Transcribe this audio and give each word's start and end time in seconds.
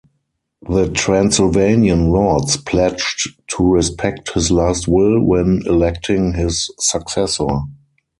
The 0.67 0.89
Transylvanian 0.89 2.09
lords 2.09 2.57
pledged 2.57 3.35
to 3.49 3.63
respect 3.71 4.31
his 4.33 4.49
last 4.49 4.87
will 4.87 5.21
when 5.23 5.61
electing 5.67 6.33
his 6.33 6.71
successor. 6.79 7.47